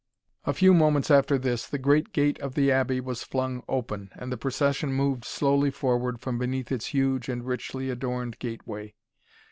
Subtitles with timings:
[0.45, 4.31] A few moments after this the great gate of the Abbey was flung open, and
[4.31, 8.95] the procession moved slowly forward from beneath its huge and richly adorned gateway.